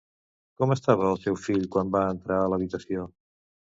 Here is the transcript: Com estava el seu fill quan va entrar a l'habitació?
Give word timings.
Com 0.63 0.73
estava 0.77 1.05
el 1.11 1.21
seu 1.27 1.39
fill 1.43 1.69
quan 1.79 1.95
va 1.99 2.05
entrar 2.17 2.43
a 2.43 2.53
l'habitació? 2.55 3.11